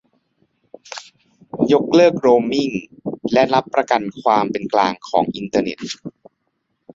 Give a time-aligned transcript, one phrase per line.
[1.73, 2.69] ยกเลิกโรมมิง
[3.33, 5.77] และรับประกันความเป็นกลางของอินเทอร์เน็ต